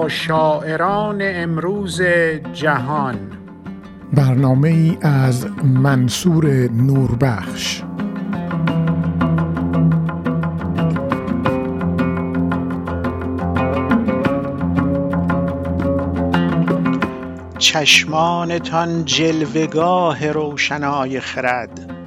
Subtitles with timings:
[0.00, 2.02] با شاعران امروز
[2.52, 3.16] جهان.
[4.12, 7.82] برنامه ای از منصور نوربخش.
[17.58, 21.99] چشمانتان جلوگاه روشنای خرد.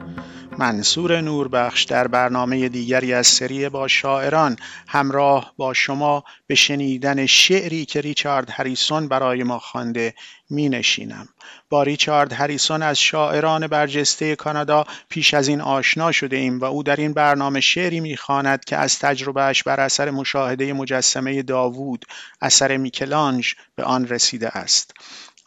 [0.58, 4.56] منصور نوربخش در برنامه دیگری از سری با شاعران
[4.88, 10.14] همراه با شما به شنیدن شعری که ریچارد هریسون برای ما خوانده
[10.50, 11.30] می نشینم.
[11.70, 16.84] با ریچارد هریسون از شاعران برجسته کانادا پیش از این آشنا شده ایم و او
[16.84, 22.06] در این برنامه شعری می‌خواند که از تجربهش بر اثر مشاهده مجسمه داوود
[22.42, 24.94] اثر میکلانج به آن رسیده است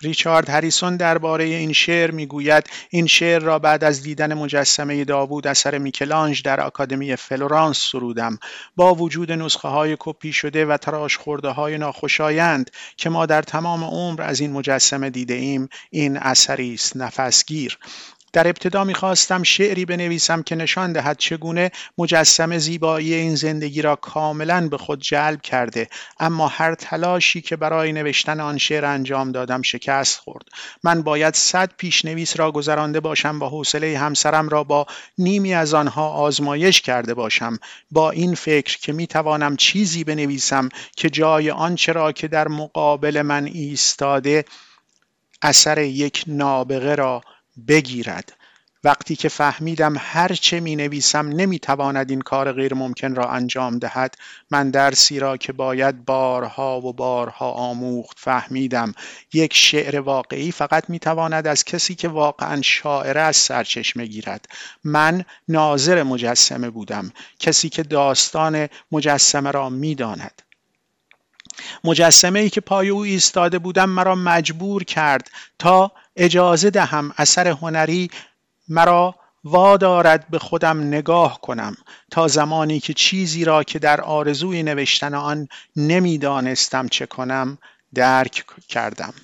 [0.03, 5.79] ریچارد هریسون درباره این شعر می‌گوید این شعر را بعد از دیدن مجسمه داوود اثر
[5.79, 8.39] میکلانج در آکادمی فلورانس سرودم.
[8.77, 13.85] با وجود نسخه های کپی شده و تراش خورده های ناخوشایند که ما در تمام
[13.85, 16.97] عمر از این مجسمه دیده ایم این اثری است.
[16.97, 17.79] نفسگیر.
[18.33, 24.69] در ابتدا می‌خواستم شعری بنویسم که نشان دهد چگونه مجسم زیبایی این زندگی را کاملا
[24.69, 25.89] به خود جلب کرده.
[26.21, 30.45] اما هر تلاشی که برای نوشتن آن شعر انجام دادم شکست خورد.
[30.85, 34.87] من باید صد پیشنویس را گذرانده باشم با حوصله همسرم را با
[35.19, 37.59] نیمی از آنها آزمایش کرده باشم.
[37.91, 43.45] با این فکر که می‌توانم چیزی بنویسم که جای آنچه را که در مقابل من
[43.45, 44.45] ایستاده
[45.43, 47.23] اثر یک نابغه را
[47.69, 48.33] بگیرد.
[48.85, 53.79] وقتی که فهمیدم هر چه می نویسم نمی تواند این کار غیر ممکن را انجام
[53.79, 54.15] دهد
[54.51, 58.95] من درسی را که باید بارها و بارها آموخت فهمیدم.
[59.33, 64.47] یک شعر واقعی فقط می تواند از کسی که واقعا شاعر از سرچشمه گیرد.
[64.85, 67.13] من ناظر مجسمه بودم.
[67.39, 70.43] کسی که داستان مجسمه را می داند
[71.85, 78.11] مجسمه ای که پای او ایستاده بودم مرا مجبور کرد تا اجازه دهم اثر هنری
[78.69, 81.77] مرا وادارد به خودم نگاه کنم
[82.11, 87.59] تا زمانی که چیزی را که در آرزوی نوشتن آن نمی‌دانستم چه کنم
[87.95, 89.15] درک کردم.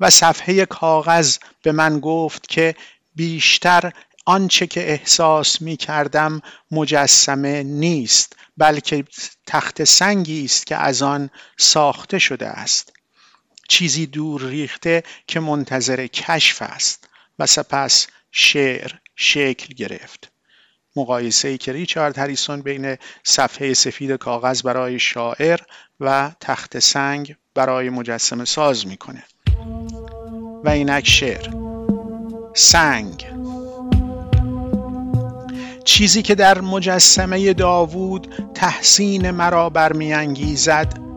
[0.00, 2.74] و صفحه کاغذ به من گفت که
[3.14, 3.92] بیشتر
[4.26, 9.04] آنچه که احساس می کردم مجسمه نیست بلکه
[9.46, 12.97] تخت سنگی است که از آن ساخته شده است.
[13.68, 17.08] چیزی دور ریخته که منتظر کشف است
[17.38, 20.32] و سپس شعر شکل گرفت.
[20.96, 25.60] مقایسه ای که ریچارد هریسون بین صفحه سفید کاغذ برای شاعر
[26.00, 29.24] و تخت سنگ برای مجسم ساز می‌کنه
[30.64, 31.48] و اینک شعر
[32.54, 33.26] سنگ.
[35.84, 41.07] چیزی که در مجسمه داوود تحسین مرا برمیانگیزد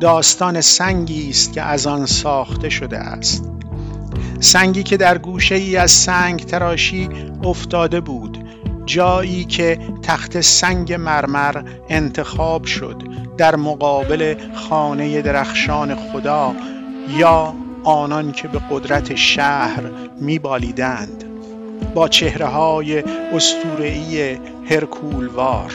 [0.00, 3.50] داستان سنگی است که از آن ساخته شده است.
[4.40, 7.08] سنگی که در گوشه ای از سنگ تراشی
[7.44, 8.38] افتاده بود
[8.86, 13.02] جایی که تخت سنگ مرمر انتخاب شد
[13.38, 16.54] در مقابل خانه درخشان خدا
[17.16, 19.82] یا آنان که به قدرت شهر
[20.20, 21.24] میبالیدند.
[21.94, 24.38] با چهره های استورعی
[24.70, 25.72] هرکولوار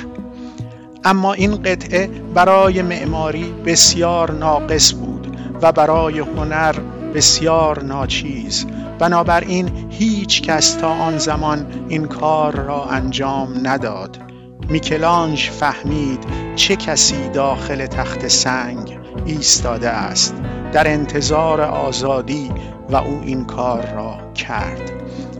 [1.05, 6.75] اما این قطعه برای معماری بسیار ناقص بود و برای هنر
[7.15, 8.65] بسیار ناچیز.
[8.99, 14.17] بنابراین هیچ کس تا آن زمان این کار را انجام نداد.
[14.69, 16.23] میکلانج فهمید
[16.55, 20.35] چه کسی داخل تخت سنگ ایستاده است.
[20.73, 22.51] در انتظار آزادی
[22.89, 24.91] و او این کار را کرد.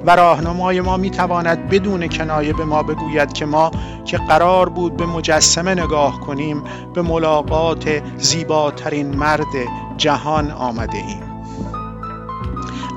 [0.06, 3.72] و راهنمای ما می‌تواند بدون کنایه به ما بگوید که ما
[4.06, 9.54] که قرار بود به مجسمه نگاه کنیم به ملاقات زیباترین مرد
[9.98, 11.36] جهان آمده ایم.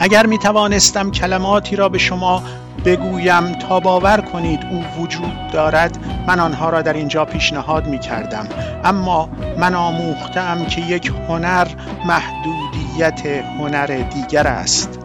[0.01, 2.43] اگر می توانستم کلماتی را به شما
[2.85, 8.49] بگویم تا باور کنید او وجود دارد من آنها را در اینجا پیشنهاد می کردم
[8.85, 9.29] اما
[9.59, 11.69] من آموختم که یک هنر
[12.07, 13.27] محدودیت
[13.59, 14.98] هنر دیگر است.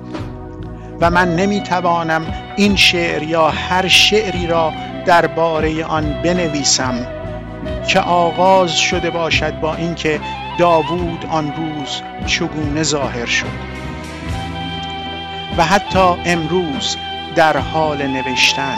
[1.01, 2.25] و من نمی‌توانم
[2.56, 4.74] این شعر یا هر شعری را
[5.06, 7.07] درباره آن بنویسم
[7.88, 10.19] که آغاز شده باشد با اینکه
[10.60, 13.74] داوود آن روز چگونه ظاهر شد
[15.57, 16.98] و حتی امروز
[17.36, 18.75] در حال نوشتن.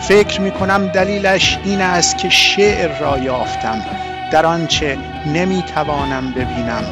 [0.00, 3.84] فکر می کنم دلیلش این است که شعر را یافتم
[4.32, 6.84] در آنچه نمی توانم ببینم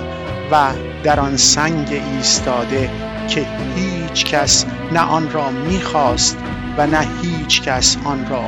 [0.50, 0.70] و
[1.04, 2.90] در آن سنگ ایستاده
[3.28, 6.38] که هیچ کس نه آن را می‌خواست
[6.78, 8.42] و نه هیچ کس آن را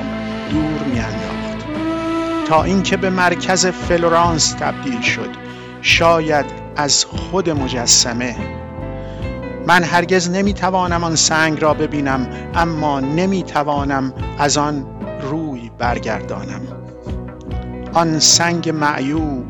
[0.50, 1.66] دور میانداخت.
[2.48, 5.30] تا اینکه به مرکز فلورانس تبدیل شد
[5.82, 6.46] شاید
[6.76, 8.36] از خود مجسمه.
[9.66, 14.86] من هرگز نمی‌توانم آن سنگ را ببینم اما نمی‌توانم از آن
[15.30, 16.60] روی برگردانم.
[17.92, 19.44] آن سنگ معیوب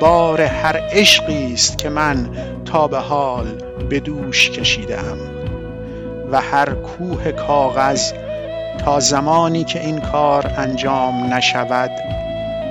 [0.00, 2.30] بار هر عشقی است که من
[2.64, 5.18] تا به حال به دوش کشیدم
[6.32, 8.12] و هر کوه کاغذ
[8.84, 11.90] تا زمانی که این کار انجام نشود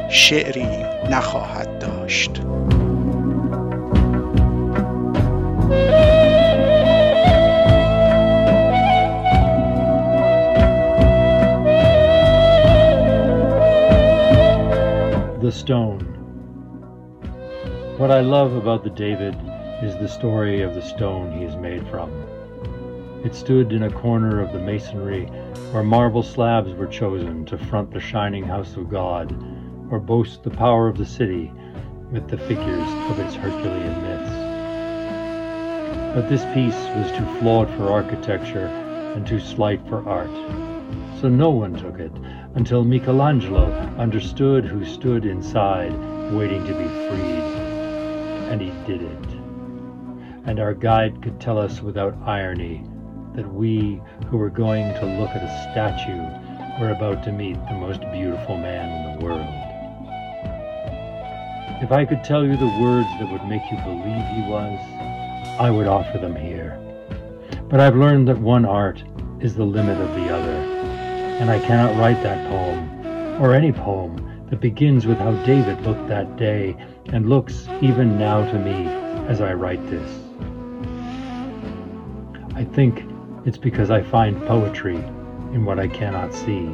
[0.09, 2.41] شعری نخواهد داشت
[15.41, 16.01] The Stone.
[17.97, 19.48] What I love about the David
[19.81, 22.11] is the story of the stone he is made from.
[23.23, 25.25] It stood in a corner of the masonry
[25.71, 29.31] where marble slabs were chosen to front the shining house of God,
[29.91, 31.51] or boast the power of the city
[32.11, 34.49] with the figures of its Herculean myths.
[36.15, 38.67] But this piece was too flawed for architecture
[39.15, 40.29] and too slight for art.
[41.21, 42.11] So no one took it
[42.55, 43.65] until Michelangelo
[43.97, 45.93] understood who stood inside,
[46.31, 47.43] waiting to be freed.
[48.49, 49.38] And he did it.
[50.49, 52.83] And our guide could tell us without irony
[53.35, 56.23] that we who were going to look at a statue
[56.81, 59.45] were about to meet the most beautiful man in the world.
[61.83, 64.79] If I could tell you the words that would make you believe he was,
[65.59, 66.79] I would offer them here.
[67.69, 69.03] But I've learned that one art
[69.39, 70.57] is the limit of the other,
[71.37, 76.07] and I cannot write that poem, or any poem that begins with how David looked
[76.07, 76.75] that day
[77.13, 78.87] and looks even now to me
[79.27, 80.28] as I write this.
[82.59, 83.05] I think
[83.45, 86.65] it's because I find poetry in what I cannot see.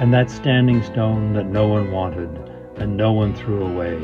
[0.00, 2.28] And that standing stone that no one wanted
[2.78, 3.96] and no one threw away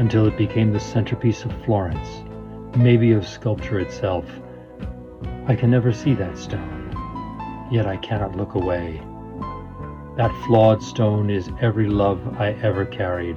[0.00, 2.24] until it became the centerpiece of Florence,
[2.76, 4.24] maybe of sculpture itself.
[5.46, 9.00] I can never see that stone, yet I cannot look away.
[10.16, 13.36] That flawed stone is every love I ever carried,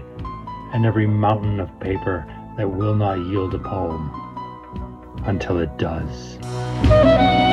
[0.74, 2.26] and every mountain of paper
[2.58, 4.10] that will not yield a poem
[5.28, 6.40] until it does.
[6.84, 7.47] Thank you.